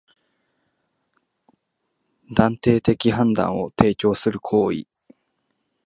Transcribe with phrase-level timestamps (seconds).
[2.35, 4.87] 断定的判断を提供する行為